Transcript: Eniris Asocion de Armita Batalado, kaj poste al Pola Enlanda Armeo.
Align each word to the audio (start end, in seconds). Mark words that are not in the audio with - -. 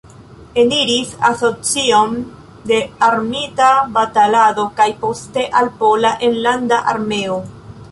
Eniris 0.61 1.11
Asocion 1.29 2.15
de 2.71 2.79
Armita 3.09 3.69
Batalado, 3.99 4.67
kaj 4.81 4.89
poste 5.05 5.47
al 5.61 5.73
Pola 5.85 6.15
Enlanda 6.31 6.83
Armeo. 6.97 7.41